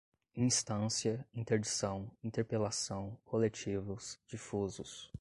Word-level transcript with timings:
instância, 0.35 1.27
interdição, 1.35 2.09
interpelação, 2.23 3.15
coletivos, 3.23 4.19
difusos 4.25 5.07